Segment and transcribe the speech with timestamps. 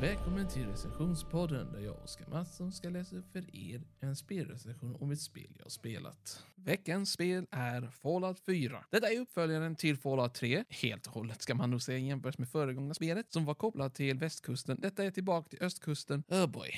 [0.00, 4.96] Välkommen till recensionspodden där jag och Oskar Mattsson ska läsa upp för er en spelrecension
[5.00, 6.44] om ett spel jag spelat.
[6.54, 8.84] Veckans spel är Fallout 4.
[8.90, 12.48] Detta är uppföljaren till Fallout 3, helt och hållet ska man nog säga jämfört med
[12.48, 14.80] föregångna spelet som var kopplat till västkusten.
[14.80, 16.22] Detta är tillbaka till östkusten.
[16.28, 16.70] Oh boy.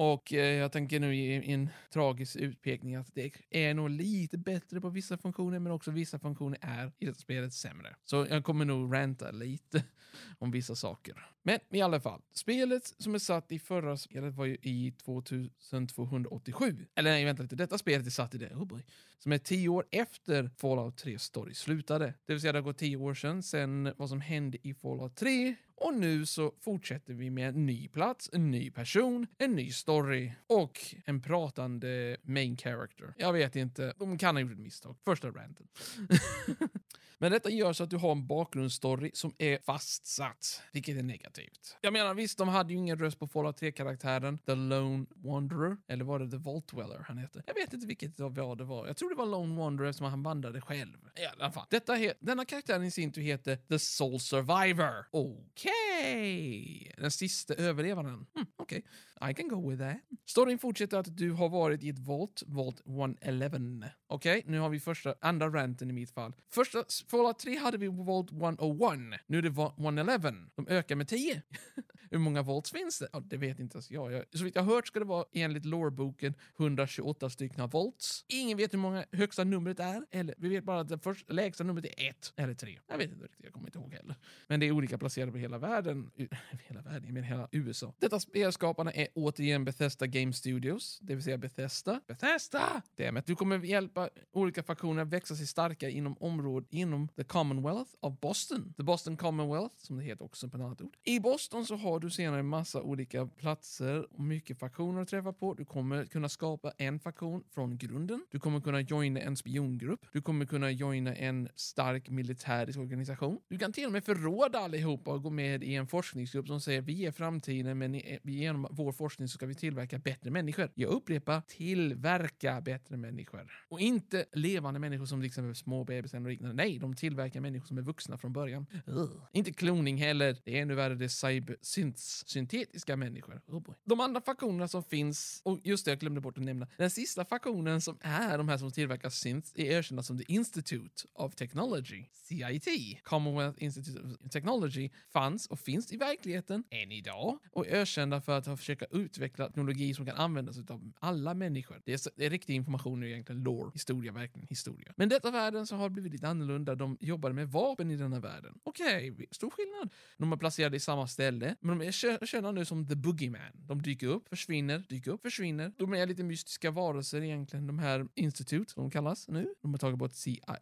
[0.00, 4.80] Och eh, jag tänker nu ge en tragisk utpekning att det är nog lite bättre
[4.80, 7.96] på vissa funktioner, men också vissa funktioner är i detta spelet sämre.
[8.04, 9.84] Så jag kommer nog ranta lite
[10.38, 11.26] om vissa saker.
[11.42, 16.86] Men i alla fall, spelet som är satt i förra spelet var ju i 2287.
[16.94, 18.84] Eller nej, vänta lite, detta spelet är satt i det, oh boy,
[19.18, 22.14] som är tio år efter Fallout 3 story slutade.
[22.26, 25.16] Det vill säga det har gått tio år sedan, sen vad som hände i Fallout
[25.16, 29.70] 3 och nu så fortsätter vi med en ny plats, en ny person, en ny
[29.70, 33.14] story och en pratande main character.
[33.16, 34.96] Jag vet inte, de kan ha gjort ett misstag.
[35.04, 35.66] Första ranten.
[37.20, 41.76] Men detta gör så att du har en bakgrundsstory som är fastsatt, vilket är negativt.
[41.80, 46.04] Jag menar visst, de hade ju ingen röst på Fallout 3-karaktären The Lone Wanderer, eller
[46.04, 47.42] var det The Vault Dweller han hette?
[47.46, 48.86] Jag vet inte vilket av vad det var.
[48.86, 50.98] Jag tror det var Lone Wanderer eftersom han vandrade själv.
[51.16, 51.66] I alla fall.
[51.70, 55.06] Detta denna karaktären i sin tur heter The Soul Survivor.
[55.10, 56.80] Okej!
[56.80, 56.92] Okay.
[57.02, 58.26] Den sista överlevaren.
[58.34, 58.46] Hm.
[58.68, 59.30] Okej, okay.
[59.30, 59.96] I can go with that.
[60.26, 63.86] Storyn fortsätter att du har varit i ett Vault, Vault 111.
[64.06, 66.32] Okej, okay, nu har vi första, andra ranten i mitt fall.
[66.50, 69.20] Första Fallout 3 hade vi Vault 101.
[69.26, 69.48] Nu är det
[69.78, 70.32] 111.
[70.54, 71.42] De ökar med 10.
[72.10, 73.08] Hur många volts finns det?
[73.12, 74.12] Ja, det vet inte ens jag.
[74.12, 74.24] jag.
[74.32, 78.24] Så vitt jag hört ska det vara enligt loreboken 128 stycken volts.
[78.28, 80.06] Ingen vet hur många högsta numret är.
[80.10, 82.78] Eller vi vet bara att det första, lägsta numret är 1 eller 3.
[82.88, 84.16] Jag vet inte riktigt, jag kommer inte ihåg heller.
[84.46, 86.10] Men det är olika placerade på hela världen.
[86.68, 87.94] Hela världen, Jag menar hela USA.
[87.98, 92.00] Detta spel skaparna är återigen Bethesda Game Studios, det vill säga Bethesda.
[92.06, 92.82] Bethesda!
[92.96, 97.90] Dammit, du kommer hjälpa olika faktioner att växa sig starka inom området inom the Commonwealth
[98.00, 98.74] of Boston.
[98.76, 100.96] The Boston Commonwealth, som det heter också på ett annat ord.
[101.04, 105.32] I Boston så har du senare en massa olika platser och mycket faktioner att träffa
[105.32, 105.54] på.
[105.54, 108.26] Du kommer kunna skapa en faktion från grunden.
[108.30, 110.06] Du kommer kunna joina en spiongrupp.
[110.12, 113.40] Du kommer kunna joina en stark militärisk organisation.
[113.48, 116.80] Du kan till och med förråda allihopa och gå med i en forskningsgrupp som säger
[116.80, 120.70] vi är framtiden, men vi är genom vår forskning så ska vi tillverka bättre människor.
[120.74, 123.52] Jag upprepar, tillverka bättre människor.
[123.68, 126.54] Och inte levande människor som liksom till exempel små bebisar och liknande.
[126.54, 128.66] Nej, de tillverkar människor som är vuxna från början.
[128.86, 129.28] Ugh.
[129.32, 130.36] Inte kloning heller.
[130.44, 133.40] Det är ännu värre, det är cyber synts, syntetiska människor.
[133.46, 133.74] Oh boy.
[133.84, 137.24] De andra faktionerna som finns, och just det, jag glömde bort att nämna, den sista
[137.24, 142.04] faktionen som är de här som tillverkar synts är erkända som The Institute of Technology,
[142.12, 142.68] CIT.
[143.02, 148.37] Commonwealth Institute of Technology fanns och finns i verkligheten än idag och är ökända för
[148.38, 151.80] att försöka utveckla teknologi som kan användas av alla människor.
[151.84, 154.92] Det är, det är riktig information nu egentligen, lore, historia, verkligen historia.
[154.96, 156.74] Men detta världen så har blivit lite annorlunda.
[156.74, 158.58] De jobbade med vapen i denna världen.
[158.62, 159.92] Okej, okay, stor skillnad.
[160.16, 163.40] De är placerade i samma ställe, men de är kända nu som the boogeyman.
[163.54, 165.72] De dyker upp, försvinner, dyker upp, försvinner.
[165.76, 169.54] De är lite mystiska varelser egentligen, de här institut som de kallas nu.
[169.62, 170.12] De har tagit bort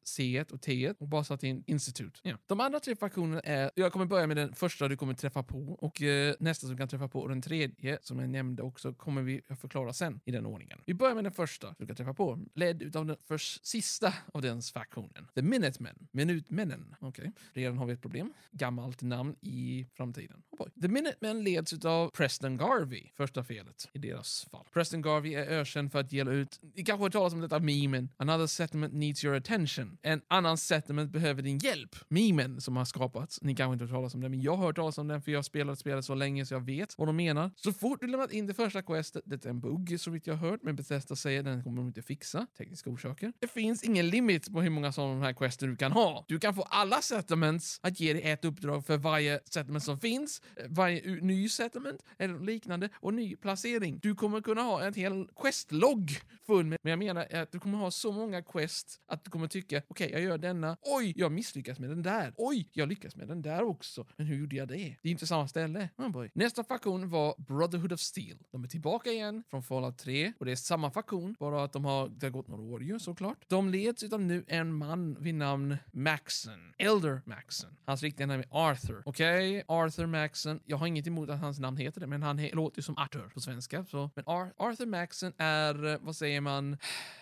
[0.04, 2.20] C, och T och bara satt in institut.
[2.22, 2.36] Ja.
[2.46, 5.58] De andra tre fraktionerna är, jag kommer börja med den första du kommer träffa på
[5.58, 7.65] och eh, nästa som kan träffa på och den tredje
[8.00, 10.78] som jag nämnde också kommer vi förklara sen i den ordningen.
[10.86, 14.42] Vi börjar med den första du kan träffa på, ledd av den först, sista av
[14.42, 15.28] den faktionen.
[15.34, 16.94] The Minutemen, Minutmännen.
[17.00, 17.32] Okej, okay.
[17.62, 18.32] redan har vi ett problem.
[18.50, 20.42] Gammalt namn i framtiden.
[20.50, 20.68] Oh boy.
[20.82, 24.66] The Minutemen leds av Preston Garvey, första felet i deras fall.
[24.72, 28.08] Preston Garvey är ökänd för att dela ut, ni kanske har talat om detta memen,
[28.16, 29.98] another settlement needs your attention.
[30.02, 31.96] En annan settlement behöver din hjälp.
[32.08, 34.76] Memen som har skapats, ni kanske inte har talat om den, men jag har hört
[34.76, 37.16] talas om den för jag har spelat spelet så länge så jag vet vad de
[37.16, 37.50] menar.
[37.56, 40.34] Så fort du lämnat in det första questet, det är en bugg så vitt jag
[40.34, 43.32] har hört, men Bethesda säger den kommer de inte fixa, tekniska orsaker.
[43.38, 46.24] Det finns ingen limit på hur många sådana här quester du kan ha.
[46.28, 50.42] Du kan få alla settlements att ge dig ett uppdrag för varje settlement som finns,
[50.68, 53.98] varje ny settlement eller liknande och ny placering.
[54.02, 56.10] Du kommer kunna ha en hel questlogg
[56.46, 59.46] full med, men jag menar att du kommer ha så många quest att du kommer
[59.46, 63.16] tycka, okej, okay, jag gör denna, oj, jag misslyckas med den där, oj, jag lyckas
[63.16, 64.96] med den där också, men hur gjorde jag det?
[65.02, 65.88] Det är inte samma ställe.
[65.96, 66.30] Oh boy.
[66.34, 68.38] Nästa faktion var Brotherhood of Steel.
[68.50, 71.84] De är tillbaka igen från Fallout 3 och det är samma faktion, bara att de
[71.84, 73.44] har, det har gått några år ju såklart.
[73.48, 76.74] De leds utav nu en man vid namn Maxon.
[76.78, 77.76] Elder Maxon.
[77.84, 79.02] Hans riktiga namn är Arthur.
[79.04, 79.76] Okej, okay?
[79.76, 80.60] Arthur Maxon.
[80.64, 83.28] Jag har inget emot att hans namn heter det, men han låter ju som Arthur
[83.34, 83.84] på svenska.
[83.84, 84.10] Så.
[84.14, 86.76] Men Ar Arthur Maxon är, vad säger man?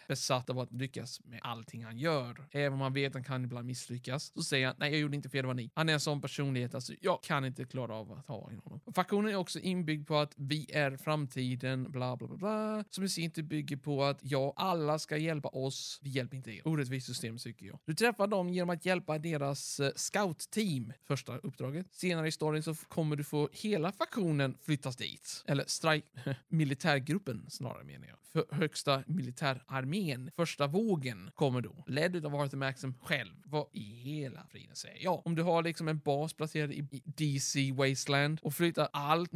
[0.09, 2.47] besatt av att lyckas med allting han gör.
[2.51, 5.17] Även om han vet att han kan ibland misslyckas, så säger han nej, jag gjorde
[5.17, 5.71] inte fel, det var ni.
[5.75, 8.81] Han är en sån personlighet, alltså jag kan inte klara av att ha honom.
[8.95, 13.09] Faktionen är också inbyggd på att vi är framtiden, bla bla bla, bla som i
[13.09, 16.69] sin tur bygger på att ja, alla ska hjälpa oss, vi hjälper inte er.
[16.69, 17.79] Orättvist system tycker jag.
[17.85, 21.87] Du träffar dem genom att hjälpa deras eh, scoutteam, första uppdraget.
[21.91, 25.45] Senare i storyn så kommer du få hela faktionen flyttas dit.
[25.47, 26.07] Eller strike,
[26.49, 28.17] militärgruppen snarare menar jag.
[28.33, 31.85] För högsta militärarmén, första vågen, kommer då.
[31.87, 33.35] Ledd av Arthur Maxim själv.
[33.45, 35.27] Vad i hela friden säger jag?
[35.27, 39.33] Om du har liksom en bas placerad i DC Wasteland och flyttar allt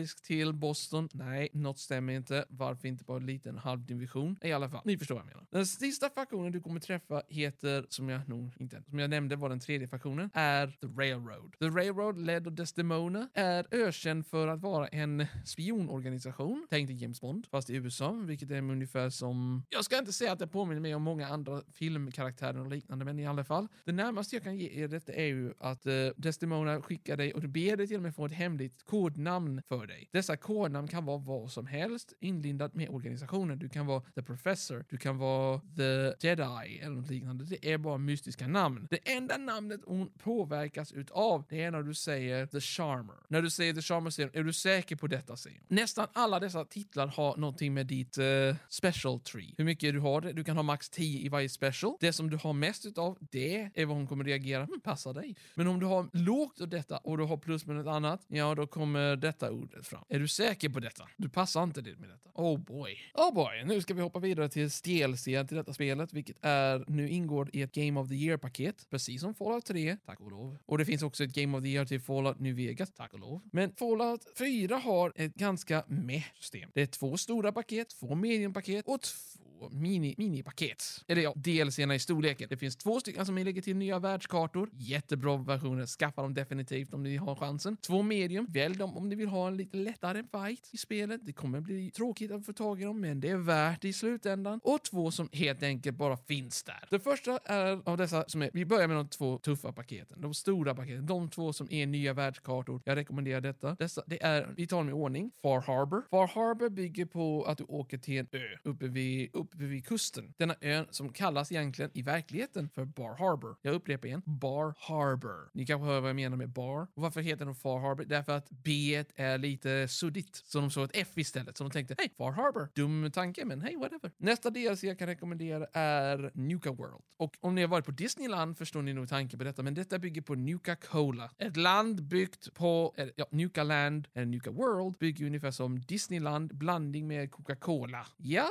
[0.00, 1.08] militäriskt till Boston.
[1.12, 2.44] Nej, något stämmer inte.
[2.48, 4.36] Varför inte bara en liten halvdivision?
[4.42, 5.46] I alla fall, ni förstår vad jag menar.
[5.50, 9.48] Den sista faktionen du kommer träffa heter, som jag nog inte, som jag nämnde var
[9.48, 11.56] den tredje faktionen, är The Railroad.
[11.58, 17.20] The Railroad, ledd av Desdemona, är ökänd för att vara en spionorganisation, Tänk dig James
[17.20, 20.80] Bond, fast i USA, vilket är ungefär som, jag ska inte säga att det påminner
[20.80, 23.68] mig om många andra filmkaraktärer och liknande, men i alla fall.
[23.84, 27.40] Det närmaste jag kan ge er detta är ju att eh, Desdemona skickar dig och
[27.40, 30.08] du ber dig till och med få ett hemligt kodnamn för dig.
[30.12, 33.58] Dessa kodnamn kan vara vad som helst inlindat med organisationen.
[33.58, 37.44] Du kan vara The Professor, du kan vara The Jedi eller något liknande.
[37.44, 38.86] Det är bara mystiska namn.
[38.90, 43.16] Det enda namnet hon påverkas utav, det är när du säger The Charmer.
[43.28, 45.36] När du säger The Charmer säger är du säker på detta?
[45.36, 49.54] Säger Nästan alla dessa titlar har någonting med ditt uh, special tree.
[49.58, 50.32] Hur mycket du har det.
[50.32, 51.96] Du kan ha max 10 i varje special.
[52.00, 54.64] Det som du har mest utav, det är vad hon kommer reagera.
[54.64, 55.36] Hm, passar dig.
[55.54, 58.54] Men om du har lågt av detta och du har plus med något annat, ja
[58.54, 59.48] då kommer detta
[59.80, 60.04] ordet fram.
[60.08, 61.08] Är du säker på detta?
[61.16, 62.30] Du passar inte det med detta.
[62.34, 62.98] Oh boy.
[63.14, 63.64] Oh boy.
[63.64, 67.62] Nu ska vi hoppa vidare till DLC till detta spelet, vilket är nu ingår i
[67.62, 70.58] ett Game of the Year-paket, precis som Fallout 3, tack och lov.
[70.66, 73.20] Och det finns också ett Game of the Year till Fallout New Vegas, tack och
[73.20, 73.40] lov.
[73.52, 76.70] Men Fallout 4 har ett ganska meh system.
[76.74, 79.39] Det är två stora paket, två mediumpaket och två
[79.70, 81.04] mini, minipaket.
[81.08, 82.48] Eller ja, delserna i storleken.
[82.50, 84.70] Det finns två stycken som lägger till nya världskartor.
[84.72, 85.86] Jättebra versioner.
[85.86, 87.76] Skaffa dem definitivt om ni har chansen.
[87.76, 88.46] Två medium.
[88.48, 91.20] Välj dem om ni vill ha en lite lättare fight i spelet.
[91.24, 93.92] Det kommer bli tråkigt att få tag i dem, men det är värt det i
[93.92, 94.60] slutändan.
[94.62, 96.84] Och två som helt enkelt bara finns där.
[96.90, 100.20] Det första är av dessa som är, vi börjar med de två tuffa paketen.
[100.20, 101.06] De stora paketen.
[101.06, 102.82] De två som är nya världskartor.
[102.84, 103.74] Jag rekommenderar detta.
[103.74, 105.30] Dessa, det är, vi tar dem i ordning.
[105.42, 106.02] Far Harbor.
[106.10, 110.34] Far Harbor bygger på att du åker till en ö uppe vid, uppe vid kusten.
[110.36, 113.56] Denna ön som kallas egentligen i verkligheten för Bar Harbor.
[113.62, 114.22] Jag upprepar igen.
[114.26, 115.50] Bar Harbor.
[115.54, 116.86] Ni kanske hör vad jag menar med bar.
[116.94, 118.04] Och varför heter den Far Harbor?
[118.04, 120.36] Därför att B är lite suddigt.
[120.36, 121.56] Så de såg ett F istället.
[121.56, 122.68] Så de tänkte, hej, Far Harbor.
[122.74, 124.12] Dum tanke, men hej, whatever.
[124.16, 127.02] Nästa DLC jag kan rekommendera är Nuka World.
[127.16, 129.98] Och om ni har varit på Disneyland förstår ni nog tanken på detta, men detta
[129.98, 131.30] bygger på Nuka Cola.
[131.38, 137.08] Ett land byggt på, ja, Nuka Land, eller Nuka World, bygger ungefär som Disneyland, blandning
[137.08, 138.06] med Coca-Cola.
[138.16, 138.48] Ja,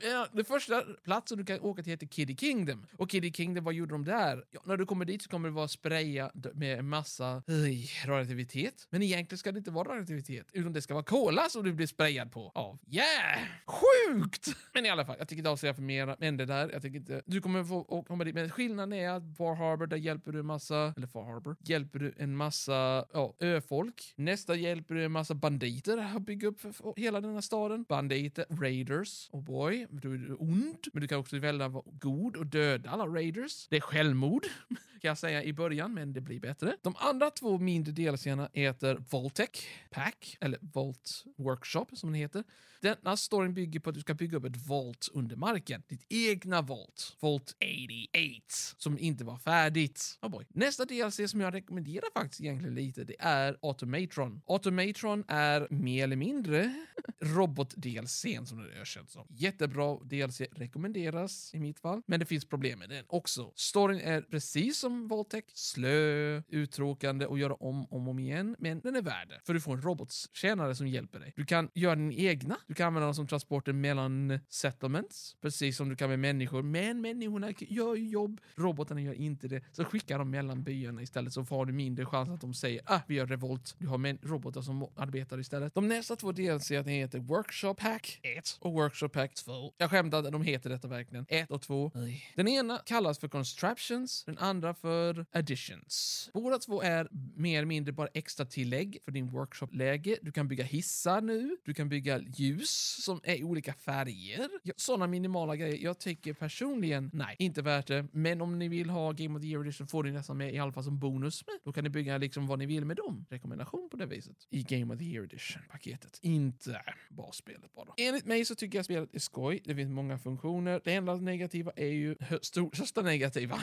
[0.00, 2.86] ja den första platsen du kan åka till heter Kiddy Kingdom.
[2.96, 4.44] Och Kiddy Kingdom, vad gjorde de där?
[4.50, 8.86] Ja, när du kommer dit så kommer det vara spraya med en massa öj, radioaktivitet.
[8.90, 11.86] Men egentligen ska det inte vara radioaktivitet, utan det ska vara kola som du blir
[11.86, 12.78] sprayad på av.
[12.86, 13.38] Yeah!
[13.66, 14.48] Sjukt!
[14.72, 16.70] Men i alla fall, jag tycker inte avslöja för mer än det där.
[16.72, 17.22] Jag tycker inte...
[17.26, 20.46] Du kommer få komma dit, men skillnaden är att Far Harbor, där hjälper du en
[20.46, 24.14] massa, eller Far Harbor, hjälper du en massa ja, öfolk.
[24.16, 26.60] Nästa hjälper du en massa banditer att bygga upp
[26.96, 27.84] hela den här staden.
[27.88, 32.36] Banditer, raiders, oh boy, du är ond, men du kan också välja att vara god
[32.36, 33.68] och döda alla raiders.
[33.68, 34.46] Det är självmord,
[35.00, 36.76] kan jag säga i början, men det blir bättre.
[36.82, 42.44] De andra två mindre delscenerna heter Voltec Pack, eller Volt Workshop som den heter.
[42.84, 45.82] Denna storyn bygger på att du ska bygga upp ett Volt under marken.
[45.88, 47.16] Ditt egna Volt.
[47.20, 48.74] Volt 88.
[48.76, 50.18] Som inte var färdigt.
[50.22, 50.44] Oh boy.
[50.48, 54.42] Nästa DLC som jag rekommenderar faktiskt egentligen lite, det är Automatron.
[54.46, 56.74] Automatron är mer eller mindre
[57.20, 59.26] robot-DLCn som det är känt som.
[59.30, 62.02] Jättebra DLC, rekommenderas i mitt fall.
[62.06, 63.52] Men det finns problem med den också.
[63.54, 68.56] Storyn är precis som Voltec, slö, uttråkande och göra om och om igen.
[68.58, 71.32] Men den är värd det, för du får en robotstjänare som hjälper dig.
[71.36, 72.56] Du kan göra din egna.
[72.66, 76.62] Du kan använda dem som transporter mellan settlements, precis som du kan med människor.
[76.62, 79.62] Men människorna gör ju jobb, robotarna gör inte det.
[79.72, 83.00] Så skickar de mellan byarna istället så har du mindre chans att de säger ah,
[83.08, 83.74] vi gör revolt.
[83.78, 85.74] Du har robotar som arbetar istället.
[85.74, 89.72] De nästa två DLC heter Workshop Pack 1 och Workshop Pack 2.
[89.78, 91.26] Jag skämtar, de heter detta verkligen.
[91.28, 91.92] 1 och 2.
[92.34, 96.30] Den ena kallas för Constructions, den andra för Additions.
[96.34, 100.18] Båda två är mer eller mindre bara extra tillägg för din workshop-läge.
[100.22, 104.48] Du kan bygga hissar nu, du kan bygga ljus som är i olika färger.
[104.76, 105.78] Sådana minimala grejer.
[105.84, 108.06] Jag tycker personligen, nej, inte värt det.
[108.12, 110.58] Men om ni vill ha Game of the Year Edition får ni nästan med i
[110.58, 111.44] alla fall som bonus.
[111.46, 113.26] Men då kan ni bygga liksom vad ni vill med dem.
[113.30, 114.36] Rekommendation på det viset.
[114.50, 116.18] I Game of the Year Edition-paketet.
[116.22, 117.94] Inte basspelet bara.
[117.96, 119.60] Enligt mig så tycker jag spelet är skoj.
[119.64, 120.80] Det finns många funktioner.
[120.84, 123.60] Det enda negativa är ju, största negativa,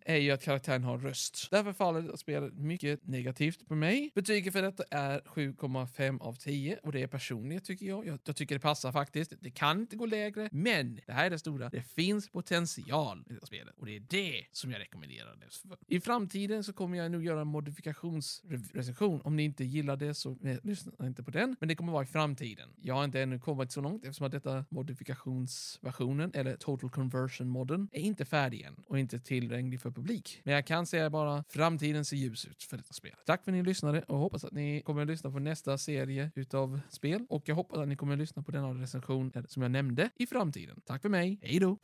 [0.00, 1.48] är ju att karaktären har röst.
[1.50, 4.10] Därför faller spelet mycket negativt på mig.
[4.14, 8.06] Betyget för detta är 7,5 av 10 och det är personligt tycker jag.
[8.06, 8.18] jag.
[8.24, 8.36] jag.
[8.36, 9.32] tycker det passar faktiskt.
[9.40, 11.68] Det kan inte gå lägre, men det här är det stora.
[11.68, 15.78] Det finns potential i det spelet och det är det som jag rekommenderar det för.
[15.86, 19.20] I framtiden så kommer jag nog göra en modifikationsrecension.
[19.24, 22.02] Om ni inte gillar det så eh, lyssna inte på den, men det kommer vara
[22.02, 22.68] i framtiden.
[22.82, 27.48] Jag har inte ännu kommit så långt eftersom att detta modifikations versionen eller total conversion
[27.48, 30.40] modden är inte färdig än och inte tillgänglig för publik.
[30.44, 33.14] Men jag kan säga bara framtiden ser ljus ut för detta spel.
[33.26, 36.30] Tack för att ni lyssnade och hoppas att ni kommer att lyssna på nästa serie
[36.34, 39.70] utav spel och jag hoppas att ni kommer att lyssna på denna recension som jag
[39.70, 40.80] nämnde i framtiden.
[40.86, 41.78] Tack för mig, hej då!